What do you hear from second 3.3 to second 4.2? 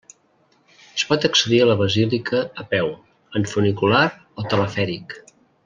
en funicular